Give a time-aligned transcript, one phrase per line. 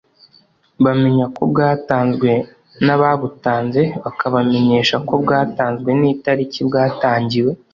[0.83, 2.31] bamenya ko bwatanzwe
[2.85, 7.51] n’ababutanze bakabamenyesha ko bwatanzwe n’ itariki bwatangiwe